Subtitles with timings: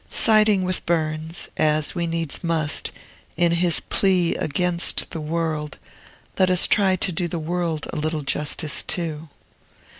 [0.09, 2.91] Siding with Burns, as we needs must,
[3.37, 5.77] in his plea against the world,
[6.39, 9.29] let us try to do the world a little justice too.